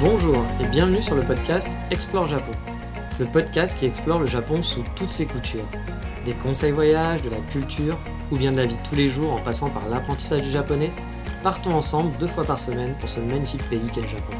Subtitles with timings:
[0.00, 2.50] Bonjour et bienvenue sur le podcast Explore Japon.
[3.20, 5.66] Le podcast qui explore le Japon sous toutes ses coutures.
[6.24, 7.96] Des conseils voyages, de la culture
[8.32, 10.90] ou bien de la vie tous les jours en passant par l'apprentissage du japonais.
[11.44, 14.34] Partons ensemble deux fois par semaine pour ce magnifique pays qu'est le Japon.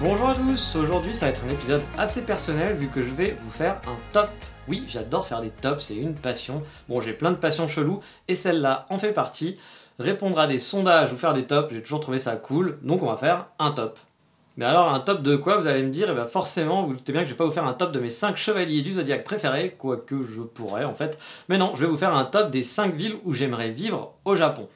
[0.00, 3.36] Bonjour à tous, aujourd'hui ça va être un épisode assez personnel vu que je vais
[3.42, 4.30] vous faire un top.
[4.66, 6.62] Oui, j'adore faire des tops, c'est une passion.
[6.88, 9.58] Bon, j'ai plein de passions cheloues et celle-là en fait partie.
[9.98, 13.06] Répondre à des sondages ou faire des tops, j'ai toujours trouvé ça cool, donc on
[13.06, 13.98] va faire un top.
[14.56, 16.10] Mais alors un top de quoi vous allez me dire?
[16.10, 18.00] Et bien forcément, vous doutez bien que je vais pas vous faire un top de
[18.00, 21.18] mes 5 chevaliers du zodiaque préférés, quoique je pourrais en fait.
[21.48, 24.36] Mais non, je vais vous faire un top des 5 villes où j'aimerais vivre au
[24.36, 24.68] Japon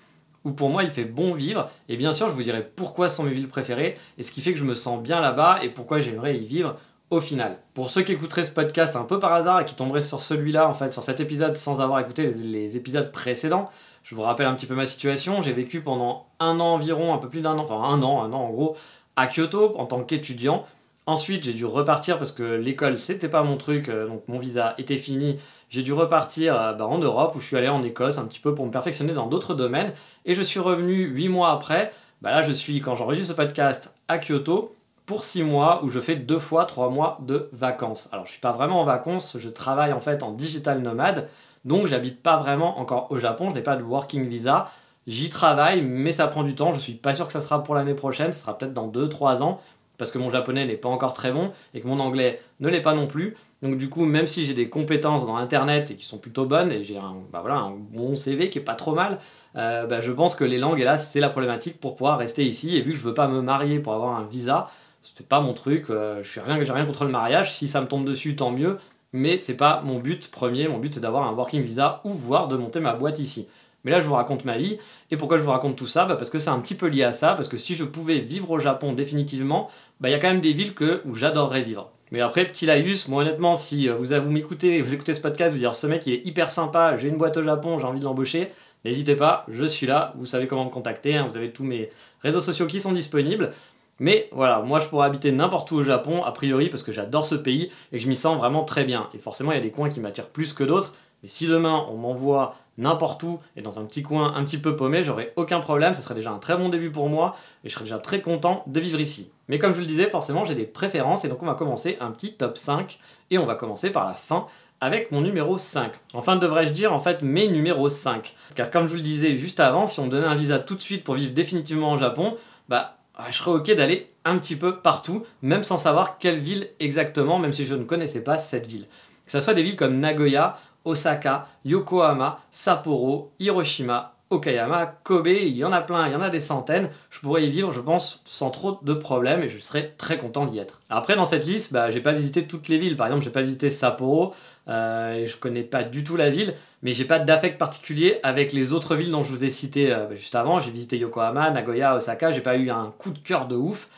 [0.45, 1.69] où pour moi il fait bon vivre.
[1.89, 4.53] Et bien sûr, je vous dirai pourquoi sont mes villes préférées et ce qui fait
[4.53, 6.77] que je me sens bien là-bas et pourquoi j'aimerais y vivre
[7.11, 7.59] au final.
[7.75, 10.69] Pour ceux qui écouteraient ce podcast un peu par hasard et qui tomberaient sur celui-là,
[10.69, 13.71] en fait, sur cet épisode sans avoir écouté les, épisodes précédents,
[14.09, 15.43] je vous rappelle un petit peu ma situation.
[15.43, 18.33] J'ai vécu pendant un an environ, un peu plus d'un an, enfin un an, un
[18.33, 18.75] an en gros,
[19.17, 20.65] à Kyoto en tant qu'étudiant.
[21.05, 24.75] Ensuite, j'ai dû repartir parce que l'école, c'était pas mon truc, euh, donc mon visa
[24.79, 25.37] était fini.
[25.69, 28.41] J'ai dû repartir euh, bah, en Europe où je suis allé en Écosse un petit
[28.41, 29.93] peu pour me perfectionner dans d'autres domaines.
[30.25, 31.93] Et je suis revenu 8 mois après.
[32.23, 36.01] Bah là, je suis, quand j'enregistre ce podcast, à Kyoto pour 6 mois où je
[36.01, 38.09] fais deux fois 3 mois de vacances.
[38.13, 41.29] Alors, je suis pas vraiment en vacances, je travaille en fait en digital nomade.
[41.65, 44.71] Donc, j'habite pas vraiment encore au Japon, je n'ai pas de working visa.
[45.07, 46.73] J'y travaille, mais ça prend du temps.
[46.73, 49.43] Je suis pas sûr que ça sera pour l'année prochaine, ce sera peut-être dans 2-3
[49.43, 49.61] ans
[49.99, 52.81] parce que mon japonais n'est pas encore très bon et que mon anglais ne l'est
[52.81, 53.37] pas non plus.
[53.63, 56.71] Donc du coup, même si j'ai des compétences dans Internet et qui sont plutôt bonnes,
[56.71, 57.43] et j'ai un, bah
[57.91, 59.19] bon CV qui est pas trop mal,
[59.57, 62.77] euh, bah je pense que les langues, là, c'est la problématique pour pouvoir rester ici.
[62.77, 64.71] Et vu que je veux pas me marier pour avoir un visa,
[65.03, 65.91] c'est pas mon truc.
[65.91, 67.53] Euh, je suis rien contre le mariage.
[67.53, 68.79] Si ça me tombe dessus, tant mieux.
[69.13, 70.69] Mais c'est pas mon but premier.
[70.69, 73.49] Mon but, c'est d'avoir un working visa ou voire de monter ma boîte ici.
[73.85, 74.79] Mais là, je vous raconte ma vie.
[75.11, 76.05] Et pourquoi je vous raconte tout ça?
[76.05, 77.35] Bah Parce que c'est un petit peu lié à ça.
[77.35, 79.71] Parce que si je pouvais vivre au Japon définitivement,
[80.01, 80.75] bah, il y a quand même des villes
[81.05, 81.91] où j'adorerais vivre.
[82.11, 85.53] Mais après, petit laïus, moi honnêtement, si euh, vous, vous m'écoutez, vous écoutez ce podcast,
[85.53, 88.01] vous dire ce mec il est hyper sympa, j'ai une boîte au Japon, j'ai envie
[88.01, 88.51] de l'embaucher,
[88.85, 91.91] n'hésitez pas, je suis là, vous savez comment me contacter, hein, vous avez tous mes
[92.23, 93.53] réseaux sociaux qui sont disponibles.
[94.01, 97.27] Mais voilà, moi je pourrais habiter n'importe où au Japon, a priori, parce que j'adore
[97.27, 99.09] ce pays et que je m'y sens vraiment très bien.
[99.15, 100.95] Et forcément, il y a des coins qui m'attirent plus que d'autres.
[101.23, 104.77] Mais si demain on m'envoie n'importe où et dans un petit coin un petit peu
[104.77, 107.75] paumé, j'aurais aucun problème, ce serait déjà un très bon début pour moi et je
[107.75, 109.31] serais déjà très content de vivre ici.
[109.49, 112.13] Mais comme je le disais, forcément j'ai des préférences et donc on va commencer un
[112.13, 112.99] petit top 5
[113.31, 114.47] et on va commencer par la fin
[114.81, 115.93] avec mon numéro 5.
[116.15, 118.37] Enfin devrais-je dire en fait mes numéros 5.
[118.55, 120.81] Car comme je vous le disais juste avant, si on donnait un visa tout de
[120.81, 122.37] suite pour vivre définitivement au Japon,
[122.69, 122.98] bah ah,
[123.31, 127.53] je serais ok d'aller un petit peu partout, même sans savoir quelle ville exactement, même
[127.53, 128.87] si je ne connaissais pas cette ville.
[129.27, 135.65] Que ce soit des villes comme Nagoya Osaka, Yokohama, Sapporo, Hiroshima, Okayama, Kobe, il y
[135.65, 136.91] en a plein, il y en a des centaines.
[137.11, 140.45] Je pourrais y vivre, je pense, sans trop de problèmes et je serais très content
[140.45, 140.81] d'y être.
[140.91, 142.97] Après, dans cette liste, bah, j'ai pas visité toutes les villes.
[142.97, 144.35] Par exemple, j'ai pas visité Sapporo,
[144.69, 148.73] euh, je connais pas du tout la ville, mais j'ai pas d'affect particulier avec les
[148.73, 150.59] autres villes dont je vous ai cité euh, juste avant.
[150.59, 153.89] J'ai visité Yokohama, Nagoya, Osaka, j'ai pas eu un coup de cœur de ouf,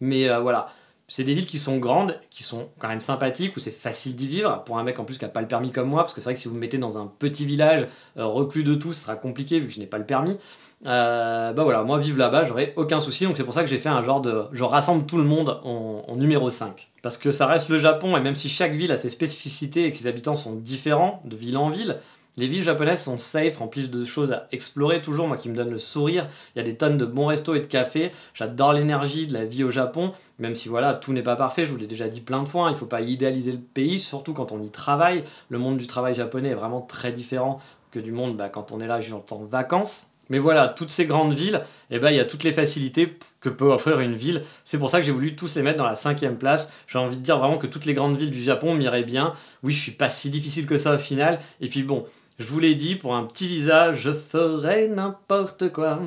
[0.00, 0.68] mais euh, voilà
[1.12, 4.26] c'est des villes qui sont grandes, qui sont quand même sympathiques, où c'est facile d'y
[4.26, 4.62] vivre.
[4.64, 6.24] Pour un mec en plus qui n'a pas le permis comme moi, parce que c'est
[6.30, 9.02] vrai que si vous me mettez dans un petit village euh, reclus de tout, ce
[9.02, 10.38] sera compliqué vu que je n'ai pas le permis.
[10.84, 13.24] Euh, bah voilà, moi vivre là-bas, j'aurais aucun souci.
[13.24, 14.44] Donc c'est pour ça que j'ai fait un genre de.
[14.52, 16.88] Je rassemble tout le monde en, numéro 5.
[17.02, 19.90] Parce que ça reste le Japon, et même si chaque ville a ses spécificités et
[19.90, 21.98] que ses habitants sont différents de ville en ville,
[22.38, 25.70] les villes japonaises sont safe, remplies de choses à explorer toujours, moi qui me donne
[25.70, 26.26] le sourire.
[26.54, 28.10] Il y a des tonnes de bons restos et de cafés.
[28.32, 31.70] J'adore l'énergie de la vie au Japon, même si voilà, tout n'est pas parfait, je
[31.70, 32.68] vous l'ai déjà dit plein de fois, hein.
[32.70, 35.24] il ne faut pas idéaliser le pays, surtout quand on y travaille.
[35.50, 38.80] Le monde du travail japonais est vraiment très différent que du monde bah, quand on
[38.80, 40.08] est là juste en vacances.
[40.32, 43.50] Mais voilà, toutes ces grandes villes, eh ben, il y a toutes les facilités que
[43.50, 44.42] peut offrir une ville.
[44.64, 46.70] C'est pour ça que j'ai voulu tous les mettre dans la cinquième place.
[46.86, 49.34] J'ai envie de dire vraiment que toutes les grandes villes du Japon m'iraient bien.
[49.62, 51.38] Oui, je suis pas si difficile que ça au final.
[51.60, 52.06] Et puis bon,
[52.38, 56.00] je vous l'ai dit, pour un petit visa, je ferai n'importe quoi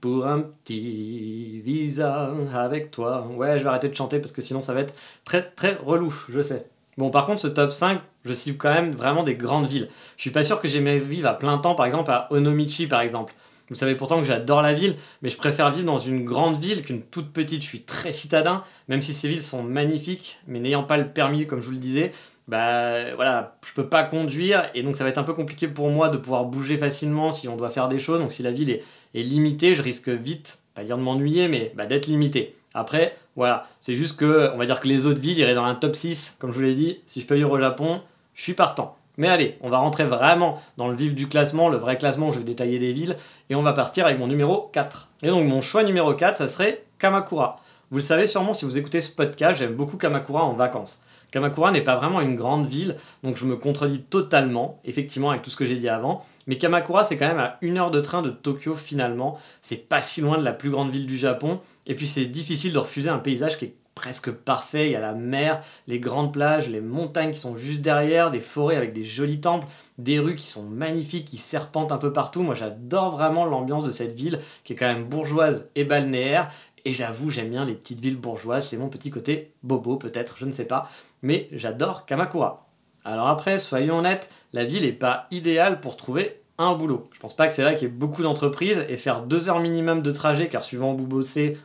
[0.00, 3.26] pour un petit visa avec toi.
[3.34, 4.94] Ouais, je vais arrêter de chanter parce que sinon ça va être
[5.24, 6.68] très très relou, je sais.
[6.98, 9.88] Bon, par contre, ce top 5, je cible quand même vraiment des grandes villes.
[10.16, 13.00] Je suis pas sûr que j'aimais vivre à plein temps, par exemple, à Onomichi, par
[13.00, 13.34] exemple.
[13.68, 16.82] Vous savez pourtant que j'adore la ville, mais je préfère vivre dans une grande ville
[16.82, 17.62] qu'une toute petite.
[17.62, 21.46] Je suis très citadin, même si ces villes sont magnifiques, mais n'ayant pas le permis,
[21.46, 22.12] comme je vous le disais,
[22.48, 25.88] bah voilà, je peux pas conduire et donc ça va être un peu compliqué pour
[25.90, 28.20] moi de pouvoir bouger facilement si on doit faire des choses.
[28.20, 31.86] Donc si la ville est, limitée, je risque vite, pas dire de m'ennuyer, mais bah,
[31.86, 32.56] d'être limité.
[32.74, 35.74] Après, voilà, c'est juste que, on va dire que les autres villes iraient dans un
[35.74, 37.00] top 6, comme je vous l'ai dit.
[37.06, 38.00] Si je peux vivre au Japon,
[38.34, 38.96] je suis partant.
[39.22, 42.32] Mais allez, on va rentrer vraiment dans le vif du classement, le vrai classement où
[42.32, 43.16] je vais détailler des villes,
[43.50, 45.10] et on va partir avec mon numéro 4.
[45.22, 47.60] Et donc mon choix numéro 4, ça serait Kamakura.
[47.92, 51.02] Vous le savez sûrement si vous écoutez ce podcast, j'aime beaucoup Kamakura en vacances.
[51.30, 55.50] Kamakura n'est pas vraiment une grande ville, donc je me contredis totalement, effectivement, avec tout
[55.50, 56.24] ce que j'ai dit avant.
[56.48, 59.38] Mais Kamakura, c'est quand même à une heure de train de Tokyo finalement.
[59.60, 61.60] C'est pas si loin de la plus grande ville du Japon.
[61.86, 64.88] Et puis c'est difficile de refuser un paysage qui est presque parfait.
[64.88, 68.40] Il y a la mer, les grandes plages, les montagnes qui sont juste derrière, des
[68.40, 72.42] forêts avec des jolis temples, des rues qui sont magnifiques, qui serpentent un peu partout.
[72.42, 76.50] Moi j'adore vraiment l'ambiance de cette ville qui est quand même bourgeoise et balnéaire.
[76.84, 80.46] Et j'avoue, j'aime bien les petites villes bourgeoises, c'est mon petit côté bobo peut-être, je
[80.46, 80.90] ne sais pas.
[81.22, 82.66] Mais j'adore Kamakura.
[83.04, 87.08] Alors après, soyons honnêtes, la ville n'est pas idéale pour trouver un boulot.
[87.12, 89.60] Je pense pas que c'est là qu'il y ait beaucoup d'entreprises et faire deux heures
[89.60, 91.22] minimum de trajet, car suivant où vous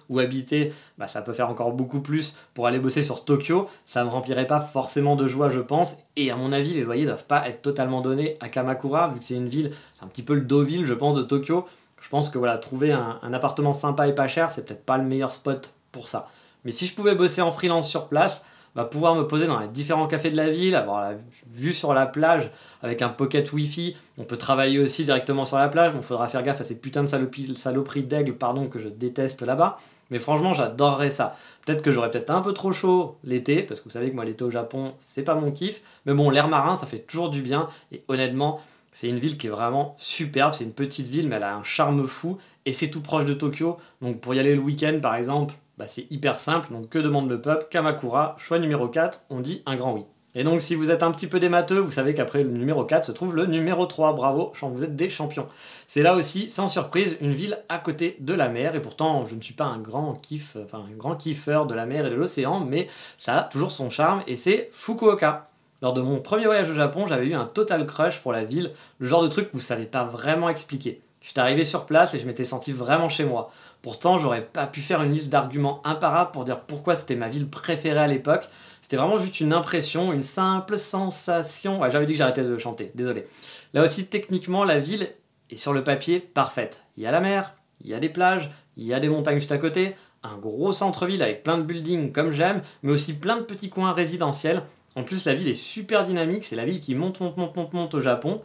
[0.10, 3.68] ou habitez, bah, ça peut faire encore beaucoup plus pour aller bosser sur Tokyo.
[3.86, 5.98] Ça ne remplirait pas forcément de joie, je pense.
[6.16, 9.25] Et à mon avis, les loyers doivent pas être totalement donnés à Kamakura, vu que
[9.25, 11.68] c'est une ville, un petit peu le Deauville, je pense, de Tokyo.
[12.00, 14.98] Je pense que voilà, trouver un, un appartement sympa et pas cher, c'est peut-être pas
[14.98, 16.30] le meilleur spot pour ça.
[16.63, 18.44] Mais si je pouvais bosser en freelance sur place,
[18.77, 21.18] va pouvoir me poser dans les différents cafés de la ville, avoir la
[21.50, 22.47] vue sur la plage
[22.83, 23.97] avec un pocket wifi.
[24.19, 25.94] On peut travailler aussi directement sur la plage.
[25.95, 29.41] Il faudra faire gaffe à ces putains de saloperies, saloperies d'aigle pardon, que je déteste
[29.41, 29.77] là-bas.
[30.12, 31.35] Mais franchement, j'adorerais ça.
[31.65, 34.24] Peut-être que j'aurais peut-être un peu trop chaud l'été, parce que vous savez que moi,
[34.25, 35.81] l'été au Japon, c'est pas mon kiff.
[36.06, 37.68] Mais bon, l'air marin, ça fait toujours du bien.
[37.91, 40.53] Et honnêtement, c'est une ville qui est vraiment superbe.
[40.53, 42.38] C'est une petite ville, mais elle a un charme fou.
[42.65, 43.77] Et c'est tout proche de Tokyo.
[44.03, 47.29] Donc pour y aller le week-end, par exemple, bah, c'est hyper simple, donc que demande
[47.29, 47.68] le peuple?
[47.69, 50.06] Kamakura, choix numéro 4, on dit un grand oui.
[50.35, 53.06] Et donc si vous êtes un petit peu démateux, vous savez qu'après le numéro 4
[53.06, 55.47] se trouve le numéro 3, bravo, vous êtes des champions.
[55.88, 59.33] C'est là aussi, sans surprise, une ville à côté de la mer, et pourtant je
[59.33, 62.15] ne suis pas un grand kiff, enfin un grand kiffeur de la mer et de
[62.15, 62.88] l'océan, mais
[63.18, 65.47] ça a toujours son charme, et c'est Fukuoka.
[65.81, 68.71] Lors de mon premier voyage au Japon, j'avais eu un total crush pour la ville,
[69.00, 71.01] le genre de truc que vous savez pas vraiment expliquer.
[71.27, 73.51] J'étais arrivé sur place et je m'étais senti vraiment chez moi.
[73.81, 77.50] Pourtant, j'aurais pas pu faire une liste d'arguments imparables pour dire pourquoi c'était ma ville
[77.50, 78.47] préférée à l'époque.
[78.81, 81.81] C'était vraiment juste une impression, une simple sensation.
[81.81, 83.25] Ouais, j'avais dit que j'arrêtais de chanter, désolé.
[83.74, 85.09] Là aussi, techniquement, la ville
[85.50, 86.85] est sur le papier parfaite.
[86.95, 89.39] Il y a la mer, il y a des plages, il y a des montagnes
[89.39, 93.35] juste à côté, un gros centre-ville avec plein de buildings comme j'aime, mais aussi plein
[93.35, 94.63] de petits coins résidentiels.
[94.95, 97.74] En plus, la ville est super dynamique, c'est la ville qui monte, monte, monte, monte,
[97.74, 98.41] monte au Japon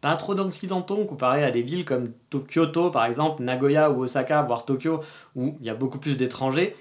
[0.00, 4.64] pas trop d'occidentaux comparé à des villes comme Kyoto par exemple, Nagoya ou Osaka, voire
[4.64, 5.00] Tokyo,
[5.34, 6.74] où il y a beaucoup plus d'étrangers.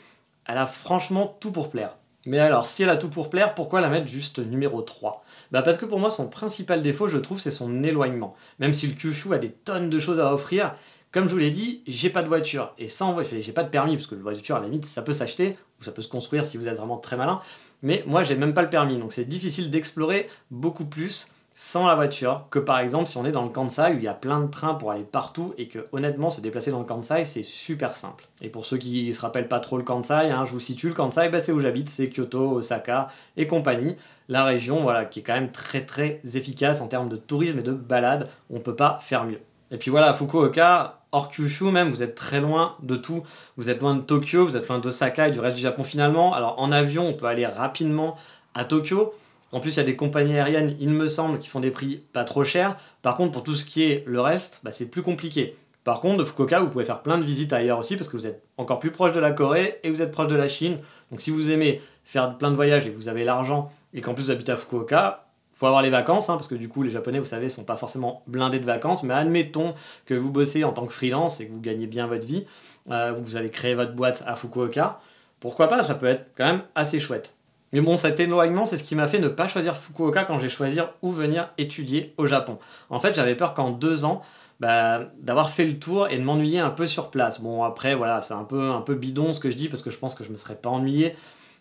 [0.46, 1.96] Elle a franchement tout pour plaire.
[2.28, 5.62] Mais alors, si elle a tout pour plaire, pourquoi la mettre juste numéro 3 Bah
[5.62, 8.36] parce que pour moi, son principal défaut, je trouve, c'est son éloignement.
[8.60, 10.76] Même si le Kyushu a des tonnes de choses à offrir,
[11.12, 12.74] comme je vous l'ai dit, j'ai pas de voiture.
[12.80, 15.14] Et sans j'ai pas de permis, parce que la voiture, à la limite, ça peut
[15.14, 17.42] s'acheter, ou ça peut se construire si vous êtes vraiment très malin.
[17.84, 21.96] Mais moi, j'ai même pas le permis, donc c'est difficile d'explorer beaucoup plus sans la
[21.96, 24.42] voiture que par exemple si on est dans le Kansai où il y a plein
[24.42, 27.96] de trains pour aller partout et que honnêtement se déplacer dans le Kansai c'est super
[27.96, 28.26] simple.
[28.42, 30.94] Et pour ceux qui se rappellent pas trop le Kansai, hein, je vous situe le
[30.94, 33.08] Kansai, bah, c'est où j'habite, c'est Kyoto, Osaka
[33.38, 33.96] et compagnie.
[34.28, 37.64] La région voilà, qui est quand même très très efficace en termes de tourisme et
[37.64, 39.40] de balade, on peut pas faire mieux.
[39.72, 43.24] Et puis voilà, Fukuoka, hors Kyushu même, vous êtes très loin de tout.
[43.56, 46.34] Vous êtes loin de Tokyo, vous êtes loin d'Osaka et du reste du Japon finalement.
[46.34, 48.18] Alors en avion, on peut aller rapidement
[48.56, 49.14] à Tokyo,
[49.56, 52.04] en plus, il y a des compagnies aériennes, il me semble, qui font des prix
[52.12, 52.76] pas trop chers.
[53.02, 55.56] Par contre, pour tout ce qui est le reste, bah, c'est plus compliqué.
[55.86, 58.28] Par contre, de Fukuoka, vous pouvez faire plein de visites ailleurs aussi parce que vous
[58.28, 60.80] êtes encore plus proche de la Corée et vous êtes proche de la Chine.
[61.10, 64.14] Donc si vous aimez faire plein de voyages et que vous avez l'argent et qu'en
[64.14, 66.92] plus vous habitez à Fukuoka, faut avoir les vacances, hein, parce que du coup les
[66.92, 69.04] Japonais, vous savez, sont pas forcément blindés de vacances.
[69.04, 69.74] Mais admettons
[70.06, 72.46] que vous bossez en tant que freelance et que vous gagnez bien votre vie,
[72.92, 75.00] euh, vous avez créé votre boîte à Fukuoka.
[75.40, 77.34] Pourquoi pas Ça peut être quand même assez chouette.
[77.76, 80.48] Mais bon, cet éloignement, c'est ce qui m'a fait ne pas choisir Fukuoka quand j'ai
[80.48, 82.58] choisi où venir étudier au Japon.
[82.90, 84.22] En fait, j'avais peur qu'en deux ans,
[84.62, 87.42] bah, d'avoir fait le tour et de m'ennuyer un peu sur place.
[87.42, 89.92] Bon, après, voilà, c'est un peu, un peu bidon ce que je dis parce que
[89.92, 91.18] je pense que je me serais pas ennuyé.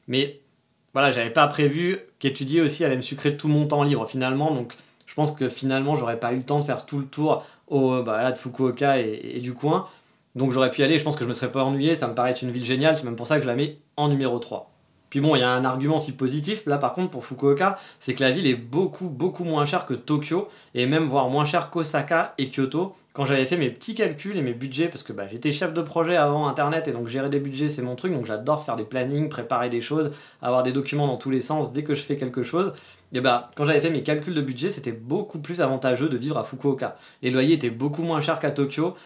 [0.07, 0.39] Mais
[0.93, 4.55] voilà, j'avais pas prévu qu'étudier aussi allait me sucrer tout mon temps libre finalement.
[4.55, 4.75] Donc,
[5.07, 8.05] je pense que finalement, j'aurais pas eu le temps de faire tout le tour au,
[8.05, 9.89] bah, de Fukuoka et, du coin.
[10.37, 10.97] Donc, j'aurais pu y aller.
[10.97, 11.97] Je pense que je me serais pas ennuyé.
[11.97, 12.95] Ça me paraît être une ville géniale.
[12.95, 14.74] C'est même pour ça que je la mets en numéro 3.
[15.11, 18.15] Puis bon, il y a un argument si positif, là par contre pour Fukuoka, c'est
[18.15, 21.71] que la ville est beaucoup beaucoup moins chère que Tokyo, et même voire moins chère
[21.71, 22.97] qu'Osaka et Kyoto.
[23.13, 25.83] Quand j'avais fait mes petits calculs et mes budgets, parce que bah, j'étais chef de
[25.83, 28.83] projet avant Internet, et donc gérer des budgets c'est mon truc, donc j'adore faire des
[28.83, 30.11] plannings, préparer des choses,
[30.43, 32.73] avoir des documents dans tous les sens dès que je fais quelque chose.
[33.13, 36.37] Et bah, quand j'avais fait mes calculs de budget, c'était beaucoup plus avantageux de vivre
[36.37, 36.97] à Fukuoka.
[37.23, 38.97] Les loyers étaient beaucoup moins chers qu'à Tokyo,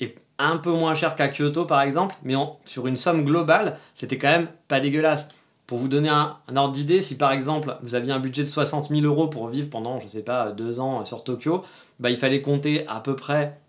[0.00, 2.34] et un peu moins chers qu'à Kyoto par exemple, mais
[2.64, 5.28] sur une somme globale, c'était quand même pas dégueulasse.
[5.68, 8.88] Pour vous donner un, ordre d'idée, si par exemple vous aviez un budget de 60
[8.88, 11.62] 000 euros pour vivre pendant, je sais pas, deux ans sur Tokyo,
[12.00, 13.60] bah, il fallait compter à peu près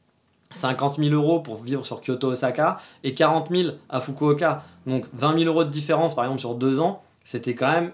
[0.51, 4.63] 50 000 euros pour vivre sur Kyoto-Osaka et 40 000 à Fukuoka.
[4.87, 7.91] Donc 20 000 euros de différence par exemple sur deux ans, c'était quand même.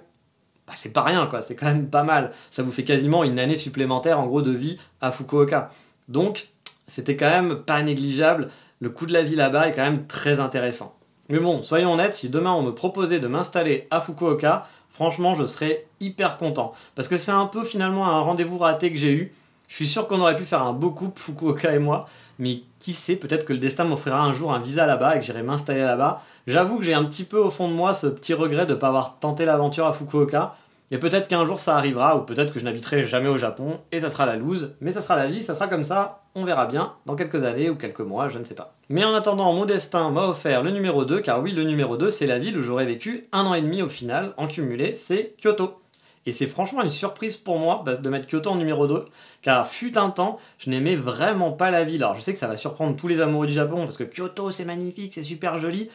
[0.68, 2.32] Bah, c'est pas rien quoi, c'est quand même pas mal.
[2.52, 5.72] Ça vous fait quasiment une année supplémentaire en gros de vie à Fukuoka.
[6.10, 6.50] Donc
[6.86, 8.52] c'était quand même pas négligeable.
[8.80, 10.95] Le coût de la vie là-bas est quand même très intéressant.
[11.30, 15.46] Mais bon, soyons honnêtes, si demain on me proposait de m'installer à Fukuoka, franchement, je
[15.46, 16.74] serais hyper content.
[16.94, 19.34] Parce que c'est un peu finalement un rendez-vous raté que j'ai eu.
[19.68, 22.06] Je suis sûr qu'on aurait pu faire un beau couple, Fukuoka et moi,
[22.38, 25.26] mais qui sait, peut-être que le destin m'offrira un jour un visa là-bas et que
[25.26, 26.22] j'irai m'installer là-bas.
[26.46, 28.80] J'avoue que j'ai un petit peu au fond de moi ce petit regret de ne
[28.80, 30.56] pas avoir tenté l'aventure à Fukuoka.
[30.92, 34.00] Et peut-être qu'un jour ça arrivera, ou peut-être que je n'habiterai jamais au Japon, et
[34.00, 36.68] ça sera la loose, mais ça sera la vie, ça sera comme ça, on verra
[36.68, 38.76] bien, dans quelques années ou quelques mois, je ne sais pas.
[38.90, 42.12] Mais en attendant, mon destin m'a offert le numéro 2, car oui, le numéro 2,
[42.12, 45.36] c'est la ville où j'aurais vécu un an et demi au final, en cumulé, c'est
[45.42, 45.82] Kyoto.
[46.28, 49.06] Et c'est franchement une surprise pour moi bah, de mettre Kyoto en numéro 2,
[49.42, 52.04] car fut un temps, je n'aimais vraiment pas la ville.
[52.04, 54.50] Alors je sais que ça va surprendre tous les amoureux du Japon, parce que Kyoto
[54.50, 55.90] c'est magnifique, c'est super joli,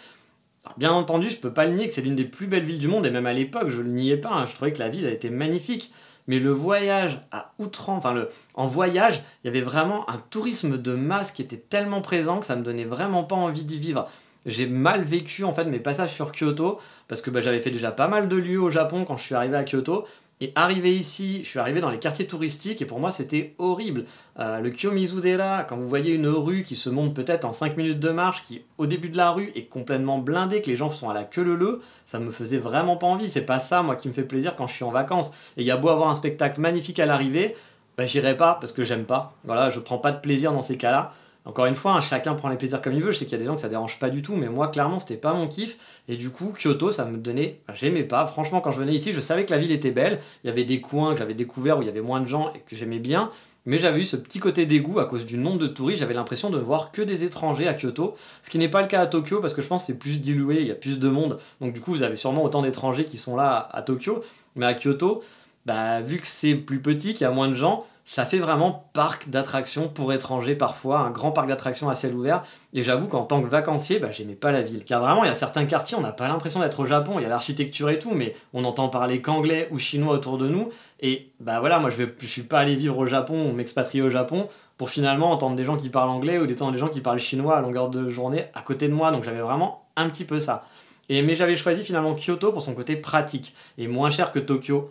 [0.77, 2.89] bien entendu, je peux pas le nier que c'est l'une des plus belles villes du
[2.89, 4.47] monde, et même à l'époque, je le niais pas, hein.
[4.47, 5.93] je trouvais que la ville a été magnifique.
[6.27, 10.79] Mais le voyage à outrance, enfin le, en voyage, il y avait vraiment un tourisme
[10.81, 14.09] de masse qui était tellement présent que ça me donnait vraiment pas envie d'y vivre.
[14.47, 17.91] J'ai mal vécu en fait mes passages sur Kyoto parce que bah, j'avais fait déjà
[17.91, 20.07] pas mal de lieux au Japon quand je suis arrivé à Kyoto
[20.43, 24.05] et arrivé ici, je suis arrivé dans les quartiers touristiques et pour moi c'était horrible.
[24.39, 28.01] Euh, le Kiyomizu-dera, quand vous voyez une rue qui se monte peut-être en 5 minutes
[28.01, 31.11] de marche, qui au début de la rue est complètement blindée, que les gens sont
[31.11, 33.29] à la queue leu ça me faisait vraiment pas envie.
[33.29, 35.31] C'est pas ça moi qui me fait plaisir quand je suis en vacances.
[35.57, 37.55] Et il y a beau avoir un spectacle magnifique à l'arrivée,
[37.99, 39.31] bah j'irai pas parce que j'aime pas.
[39.45, 41.13] Voilà, je prends pas de plaisir dans ces cas-là.
[41.47, 43.13] Encore une fois, hein, chacun prend les plaisirs comme il veut.
[43.13, 44.69] Je sais qu'il y a des gens que ça dérange pas du tout, mais moi,
[44.69, 45.79] clairement, c'était pas mon kiff.
[46.09, 47.61] Et du coup, Kyoto, ça me donnait.
[47.73, 48.27] j'aimais pas.
[48.27, 50.21] Franchement, quand je venais ici, je savais que la ville était belle.
[50.45, 52.53] Il y avait des coins que j'avais découverts où il y avait moins de gens
[52.55, 53.31] et que j'aimais bien.
[53.67, 56.01] Mais j'avais eu ce petit côté dégoût à cause du nombre de touristes.
[56.01, 58.17] J'avais l'impression de voir que des étrangers à Kyoto.
[58.43, 60.21] Ce qui n'est pas le cas à Tokyo parce que je pense que c'est plus
[60.21, 61.39] dilué, il y a plus de monde.
[61.61, 64.23] Donc, du coup, vous avez sûrement autant d'étrangers qui sont là à, Tokyo.
[64.57, 65.23] Mais à Kyoto,
[65.67, 68.91] bah, vu que c'est plus petit, qu'il y a moins de gens, ça fait vraiment
[68.93, 72.43] parc d'attractions pour étrangers parfois, un grand parc d'attractions à ciel ouvert.
[72.73, 74.85] Et j'avoue qu'en tant que vacancier, bah, j'aimais pas la ville.
[74.85, 77.23] Car vraiment, il y a certains quartiers, on n'a pas l'impression d'être au Japon, il
[77.23, 80.71] y a l'architecture et tout, mais on entend parler qu'anglais ou chinois autour de nous.
[80.99, 84.03] Et bah voilà, moi je, vais, je suis pas allé vivre au Japon ou m'expatrier
[84.03, 87.21] au Japon pour finalement entendre des gens qui parlent anglais ou des gens qui parlent
[87.21, 89.13] chinois à longueur de journée à côté de moi.
[89.13, 90.67] Donc j'avais vraiment un petit peu ça.
[91.11, 94.91] Et, mais j'avais choisi finalement Kyoto pour son côté pratique et moins cher que Tokyo.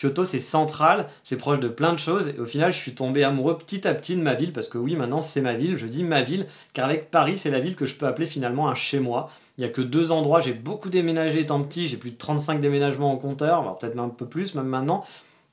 [0.00, 2.28] Kyoto, c'est central, c'est proche de plein de choses.
[2.28, 4.78] Et au final, je suis tombé amoureux petit à petit de ma ville, parce que
[4.78, 5.76] oui, maintenant c'est ma ville.
[5.76, 8.68] Je dis ma ville, car avec Paris, c'est la ville que je peux appeler finalement
[8.68, 9.30] un chez moi.
[9.58, 12.60] Il n'y a que deux endroits, j'ai beaucoup déménagé étant petit, j'ai plus de 35
[12.60, 15.04] déménagements en compteur, peut-être un peu plus même maintenant.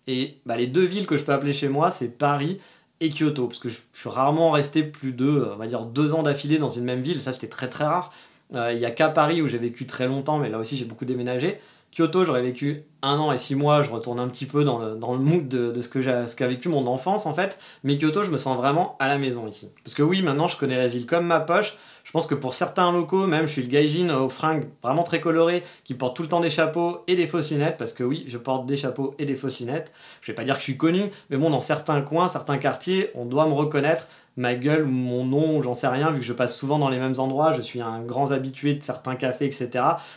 [0.08, 2.60] Et bah, les deux villes que je peux appeler chez moi, c'est Paris
[3.02, 6.24] et Kyoto, parce que je, suis rarement resté plus de, on va dire, deux ans
[6.24, 8.14] d'affilée dans une même ville, ça c'était très très rare.
[8.56, 10.86] Euh, il n'y a qu'à Paris où j'ai vécu très longtemps, mais là aussi j'ai
[10.86, 11.60] beaucoup déménagé.
[11.98, 14.94] Kyoto, j'aurais vécu un an et six mois, je retourne un petit peu dans le,
[14.94, 17.58] dans mood de, ce que qu'a vécu mon enfance en fait.
[17.84, 19.72] Mais Kyoto, je me sens vraiment à la maison ici.
[19.84, 21.76] Parce que oui, maintenant je connais la ville comme ma poche.
[22.04, 25.20] Je pense que pour certains locaux, même je suis le gaijin aux fringues vraiment très
[25.20, 28.26] colorées, qui portent tout le temps des chapeaux et des fausses lunettes, parce que oui,
[28.28, 29.92] je porte des chapeaux et des fausses lunettes.
[30.22, 33.10] Je vais pas dire que je suis connu, mais bon, dans certains coins, certains quartiers,
[33.16, 36.34] on doit me reconnaître ma gueule ou mon nom, j'en sais rien, vu que je
[36.34, 39.70] passe souvent dans les mêmes endroits, je suis un grand habitué de certains cafés, etc.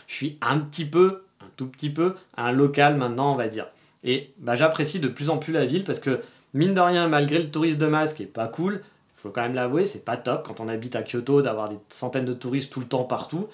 [0.05, 1.23] Je suis un petit peu
[1.55, 3.67] tout petit peu un local maintenant, on va dire.
[4.03, 6.19] Et bah, j'apprécie de plus en plus la ville parce que,
[6.53, 8.81] mine de rien, malgré le tourisme de masse qui est pas cool,
[9.21, 12.25] faut quand même l'avouer, c'est pas top quand on habite à Kyoto d'avoir des centaines
[12.25, 13.47] de touristes tout le temps partout.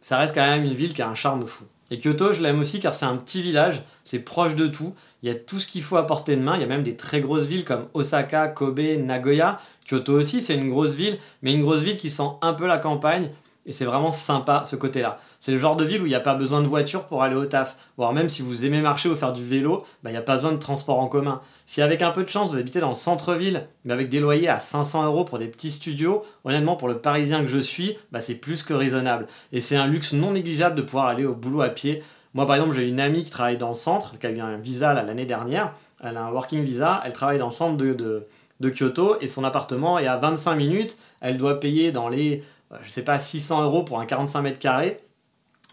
[0.00, 1.64] Ça reste quand même une ville qui a un charme fou.
[1.90, 4.90] Et Kyoto, je l'aime aussi car c'est un petit village, c'est proche de tout,
[5.22, 6.82] il y a tout ce qu'il faut à portée de main, il y a même
[6.82, 9.58] des très grosses villes comme Osaka, Kobe, Nagoya.
[9.88, 12.76] Kyoto aussi, c'est une grosse ville, mais une grosse ville qui sent un peu la
[12.76, 13.30] campagne,
[13.66, 15.18] et c'est vraiment sympa ce côté-là.
[15.38, 17.34] C'est le genre de ville où il n'y a pas besoin de voiture pour aller
[17.34, 17.76] au taf.
[17.96, 20.36] Voire même si vous aimez marcher ou faire du vélo, bah, il n'y a pas
[20.36, 21.40] besoin de transport en commun.
[21.66, 24.48] Si avec un peu de chance vous habitez dans le centre-ville, mais avec des loyers
[24.48, 28.20] à 500 euros pour des petits studios, honnêtement pour le parisien que je suis, bah,
[28.20, 29.26] c'est plus que raisonnable.
[29.52, 32.02] Et c'est un luxe non négligeable de pouvoir aller au boulot à pied.
[32.34, 34.56] Moi, par exemple, j'ai une amie qui travaille dans le centre, qui a eu un
[34.56, 35.72] visa l'année dernière.
[36.02, 39.44] Elle a un working visa, elle travaille dans le centre de, de, Kyoto et son
[39.44, 40.98] appartement est à 25 minutes.
[41.20, 42.42] Elle doit payer dans les,
[42.82, 45.00] je sais pas, 600 euros pour un 45 mètres carrés.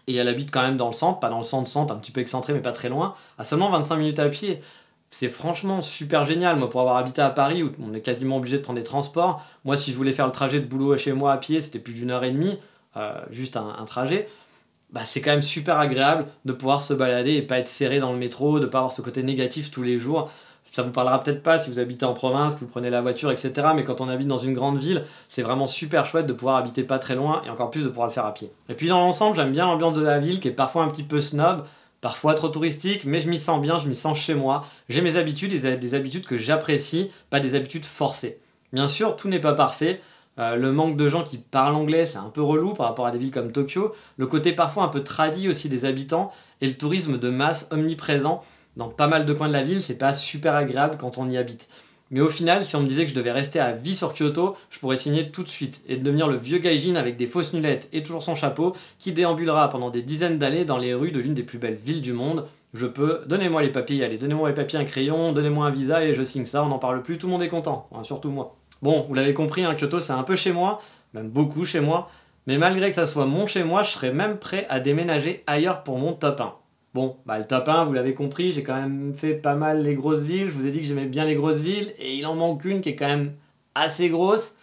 [0.06, 2.20] Et elle habite quand même dans le centre, pas dans le centre-centre, un petit peu
[2.20, 4.60] excentré, mais pas très loin, à seulement 25 minutes à pied.
[5.10, 6.56] C'est franchement super génial.
[6.56, 9.44] Moi, pour avoir habité à Paris, où on est quasiment obligé de prendre des transports,
[9.64, 11.94] moi, si je voulais faire le trajet de boulot chez moi à pied, c'était plus
[11.94, 12.58] d'une heure et demie,
[12.96, 14.28] euh, juste un trajet
[14.92, 18.12] bah, c'est quand même super agréable de pouvoir se balader et pas être serré dans
[18.12, 20.30] le métro, de pas avoir ce côté négatif tous les jours.
[20.72, 23.30] Ça vous parlera peut-être pas si vous habitez en province, que vous prenez la voiture,
[23.30, 23.52] etc.
[23.76, 26.82] Mais quand on habite dans une grande ville, c'est vraiment super chouette de pouvoir habiter
[26.82, 28.50] pas très loin et encore plus de pouvoir le faire à pied.
[28.70, 31.02] Et puis dans l'ensemble, j'aime bien l'ambiance de la ville qui est parfois un petit
[31.02, 31.66] peu snob,
[32.00, 34.64] parfois trop touristique, mais je m'y sens bien, je m'y sens chez moi.
[34.88, 38.40] J'ai mes habitudes et des habitudes que j'apprécie, pas des habitudes forcées.
[38.72, 40.00] Bien sûr, tout n'est pas parfait.
[40.38, 43.10] Euh, le manque de gens qui parlent anglais, c'est un peu relou par rapport à
[43.10, 43.94] des villes comme Tokyo.
[44.16, 48.42] Le côté parfois un peu tradit aussi des habitants et le tourisme de masse omniprésent
[48.76, 51.36] dans pas mal de coins de la ville, c'est pas super agréable quand on y
[51.36, 51.68] habite.
[52.10, 54.54] Mais au final, si on me disait que je devais rester à vie sur Kyoto,
[54.68, 57.88] je pourrais signer tout de suite et devenir le vieux gaijin avec des fausses nulettes
[57.94, 61.32] et toujours son chapeau qui déambulera pendant des dizaines d'années dans les rues de l'une
[61.32, 62.46] des plus belles villes du monde.
[62.74, 66.12] Je peux, donnez-moi les papiers, allez, donnez-moi les papiers, un crayon, donnez-moi un visa et
[66.12, 68.56] je signe ça, on n'en parle plus, tout le monde est content, surtout moi.
[68.82, 70.80] Bon, vous l'avez compris, hein, Kyoto c'est un peu chez moi,
[71.14, 72.10] même beaucoup chez moi,
[72.46, 75.82] mais malgré que ça soit mon chez moi, je serais même prêt à déménager ailleurs
[75.82, 76.54] pour mon top 1.
[76.94, 79.94] Bon, bah le top 1, vous l'avez compris, j'ai quand même fait pas mal les
[79.94, 82.34] grosses villes, je vous ai dit que j'aimais bien les grosses villes, et il en
[82.34, 83.32] manque une qui est quand même
[83.74, 84.56] assez grosse.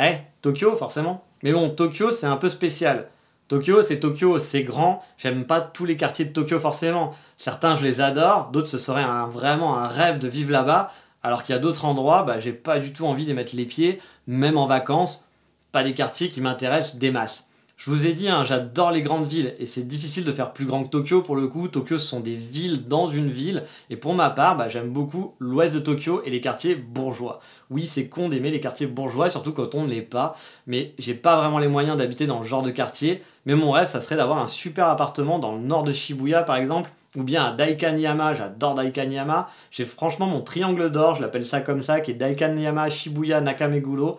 [0.00, 1.24] Eh, Tokyo, forcément.
[1.42, 3.10] Mais bon, Tokyo, c'est un peu spécial.
[3.48, 5.02] Tokyo, c'est Tokyo, c'est grand.
[5.16, 7.14] J'aime pas tous les quartiers de Tokyo forcément.
[7.36, 8.50] Certains, je les adore.
[8.50, 10.92] D'autres, ce serait vraiment un rêve de vivre là-bas.
[11.22, 13.64] Alors qu'il y a d'autres endroits, bah, j'ai pas du tout envie d'y mettre les
[13.64, 15.28] pieds, même en vacances,
[15.72, 17.47] pas des quartiers qui m'intéressent des masses.
[17.78, 20.64] Je vous ai dit, hein, j'adore les grandes villes et c'est difficile de faire plus
[20.64, 21.68] grand que Tokyo pour le coup.
[21.68, 25.32] Tokyo, ce sont des villes dans une ville et pour ma part, bah, j'aime beaucoup
[25.38, 27.38] l'ouest de Tokyo et les quartiers bourgeois.
[27.70, 30.34] Oui, c'est con d'aimer les quartiers bourgeois, surtout quand on ne l'est pas,
[30.66, 33.22] mais j'ai pas vraiment les moyens d'habiter dans le genre de quartier.
[33.46, 36.56] Mais mon rêve, ça serait d'avoir un super appartement dans le nord de Shibuya par
[36.56, 39.48] exemple, ou bien à Daikanyama, j'adore Daikanyama.
[39.70, 44.18] J'ai franchement mon triangle d'or, je l'appelle ça comme ça, qui est Daikanyama, Shibuya, Nakameguro.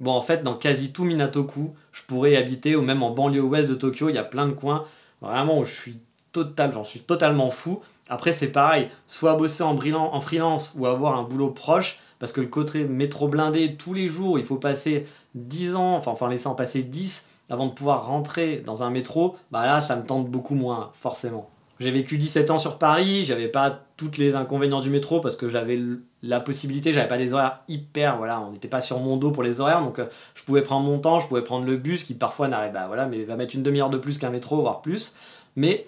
[0.00, 3.68] Bon, en fait, dans quasi tout Minatoku, je pourrais habiter, ou même en banlieue ouest
[3.68, 4.86] de Tokyo, il y a plein de coins,
[5.20, 5.98] vraiment, où je suis
[6.32, 7.80] total, j'en suis totalement fou.
[8.08, 12.32] Après, c'est pareil, soit bosser en, brillant, en freelance ou avoir un boulot proche, parce
[12.32, 16.28] que le côté métro blindé, tous les jours, il faut passer 10 ans, enfin, enfin
[16.28, 20.04] laisser en passer 10 avant de pouvoir rentrer dans un métro, bah là, ça me
[20.04, 21.50] tente beaucoup moins, forcément.
[21.80, 25.48] J'ai vécu 17 ans sur Paris, j'avais pas toutes les inconvénients du métro parce que
[25.48, 25.80] j'avais
[26.22, 29.42] la possibilité, j'avais pas des horaires hyper, voilà, on n'était pas sur mon dos pour
[29.42, 32.12] les horaires, donc euh, je pouvais prendre mon temps, je pouvais prendre le bus qui
[32.12, 35.16] parfois n'arrive, bah voilà, mais va mettre une demi-heure de plus qu'un métro, voire plus.
[35.56, 35.86] Mais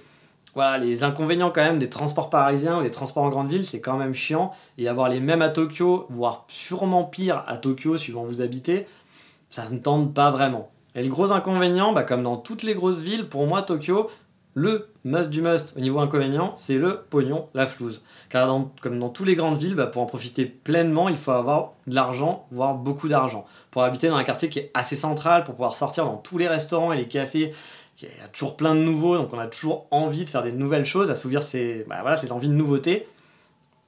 [0.55, 3.81] voilà, les inconvénients quand même des transports parisiens ou des transports en grande ville, c'est
[3.81, 4.53] quand même chiant.
[4.79, 8.87] Et avoir les mêmes à Tokyo, voire sûrement pire à Tokyo, suivant où vous habitez,
[9.51, 10.71] ça ne tente pas vraiment.
[10.95, 14.11] Et le gros inconvénient, bah, comme dans toutes les grosses villes, pour moi, Tokyo,
[14.55, 18.01] le must du must au niveau inconvénient, c'est le pognon, la flouze.
[18.29, 18.49] Car
[18.81, 21.95] comme dans toutes les grandes villes, bah, pour en profiter pleinement, il faut avoir de
[21.95, 23.47] l'argent, voire beaucoup d'argent.
[23.71, 26.49] Pour habiter dans un quartier qui est assez central, pour pouvoir sortir dans tous les
[26.49, 27.53] restaurants et les cafés,
[28.01, 30.53] il y a toujours plein de nouveaux, donc on a toujours envie de faire des
[30.53, 33.07] nouvelles choses, assouvir ses, bah, voilà, envies de nouveauté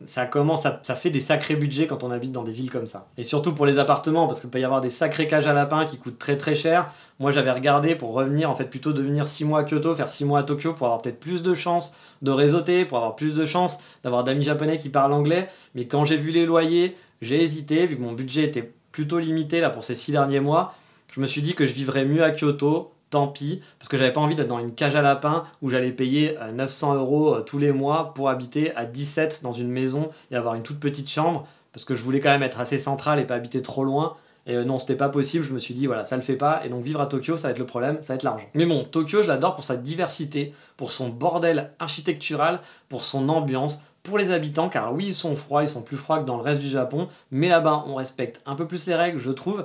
[0.05, 3.09] ça commence ça fait des sacrés budgets quand on habite dans des villes comme ça.
[3.17, 5.87] Et surtout pour les appartements, parce qu'il peut y avoir des sacrés cages à lapins
[5.87, 6.91] qui coûtent très très cher.
[7.21, 10.09] Moi j'avais regardé pour revenir, en fait plutôt de venir 6 mois à Kyoto, faire
[10.09, 13.35] 6 mois à Tokyo pour avoir peut-être plus de chances de réseauter, pour avoir plus
[13.35, 15.49] de chances d'avoir d'amis japonais qui parlent anglais.
[15.75, 19.61] Mais quand j'ai vu les loyers, j'ai hésité, vu que mon budget était plutôt limité
[19.61, 20.75] là pour ces 6 derniers mois.
[21.09, 23.33] Je me suis dit que je vivrais mieux à Kyoto, tant
[23.79, 26.93] parce que j'avais pas envie d'être dans une cage à lapins où j'allais payer 900
[26.93, 30.57] euh, euros euh, tous les mois pour habiter à 17 dans une maison et avoir
[30.57, 33.37] une toute petite chambre, parce que je voulais quand même être assez central et pas
[33.37, 34.17] habiter trop loin.
[34.47, 36.63] Et euh, non, c'était pas possible, je me suis dit, voilà, ça le fait pas,
[36.65, 38.47] et donc vivre à Tokyo, ça va être le problème, ça va être l'argent.
[38.55, 43.81] Mais bon, Tokyo, je l'adore pour sa diversité, pour son bordel architectural, pour son ambiance,
[44.03, 46.43] pour les habitants, car oui, ils sont froids, ils sont plus froids que dans le
[46.43, 49.65] reste du Japon, mais là-bas, on respecte un peu plus les règles, je trouve,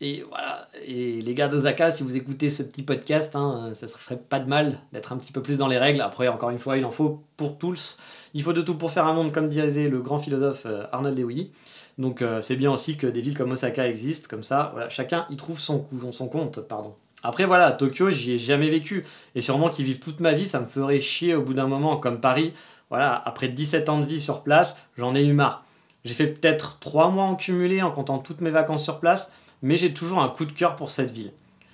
[0.00, 3.90] et voilà, et les gars d'Osaka, si vous écoutez ce petit podcast, hein, ça ne
[3.90, 6.02] ferait pas de mal d'être un petit peu plus dans les règles.
[6.02, 7.96] Après, encore une fois, il en faut pour tous.
[8.34, 11.18] Il faut de tout pour faire un monde, comme disait le grand philosophe euh, Arnold
[11.18, 11.50] Lewis.
[11.96, 15.24] Donc euh, c'est bien aussi que des villes comme Osaka existent, comme ça, voilà, chacun
[15.30, 16.60] y trouve son, son compte.
[16.60, 16.94] pardon.
[17.22, 19.06] Après voilà, Tokyo, j'y ai jamais vécu.
[19.34, 21.96] Et sûrement qu'y vivre toute ma vie, ça me ferait chier au bout d'un moment,
[21.96, 22.52] comme Paris.
[22.90, 25.64] Voilà, après 17 ans de vie sur place, j'en ai eu marre.
[26.04, 29.30] J'ai fait peut-être 3 mois en cumulé en comptant toutes mes vacances sur place
[29.62, 31.32] mais j'ai toujours un coup de cœur pour cette ville.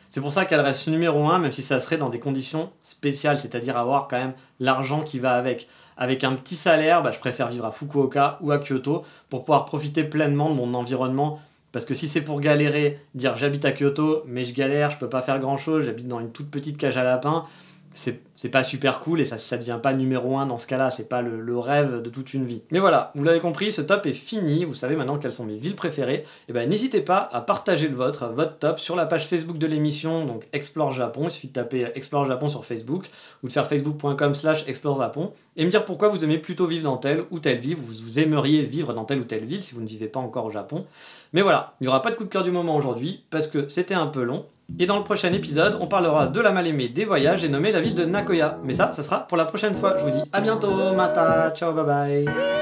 [0.08, 3.38] C'est pour ça qu'elle reste numéro 1, même si ça serait dans des conditions spéciales,
[3.38, 5.68] c'est-à-dire avoir quand même l'argent qui va avec.
[5.96, 9.66] Avec un petit salaire, bah, je préfère vivre à Fukuoka ou à Kyoto pour pouvoir
[9.66, 11.40] profiter pleinement de mon environnement.
[11.70, 15.08] Parce que si c'est pour galérer, dire j'habite à Kyoto, mais je galère, je peux
[15.08, 17.46] pas faire grand chose, j'habite dans une toute petite cage à lapins,
[17.92, 21.22] c'est pas super cool et ça, devient pas numéro 1 dans ce cas-là, c'est pas
[21.22, 22.62] le, rêve de toute une vie.
[22.70, 25.56] Mais voilà, vous l'avez compris, ce top est fini, vous savez maintenant quelles sont mes
[25.56, 29.26] villes préférées, et ben n'hésitez pas à partager le vôtre, votre top, sur la page
[29.26, 33.06] Facebook de l'émission, donc Explore Japon, il suffit de taper Explore Japon sur Facebook,
[33.42, 36.84] ou de faire facebook.com slash Explore Japon, et me dire pourquoi vous aimez plutôt vivre
[36.84, 39.74] dans telle ou telle ville, vous, vous aimeriez vivre dans telle ou telle ville si
[39.74, 40.86] vous ne vivez pas encore au Japon.
[41.32, 43.68] Mais voilà, il n'y aura pas de coup de cœur du moment aujourd'hui, parce que
[43.68, 44.46] c'était un peu long,
[44.78, 47.80] et dans le prochain épisode, on parlera de la mal-aimée des voyages et nommer la
[47.80, 48.58] ville de Nagoya.
[48.64, 49.96] Mais ça, ça sera pour la prochaine fois.
[49.98, 52.61] Je vous dis à bientôt, mata, ciao, bye bye.